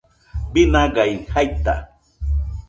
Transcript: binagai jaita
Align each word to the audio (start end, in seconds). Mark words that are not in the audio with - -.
binagai 0.53 1.11
jaita 1.29 1.75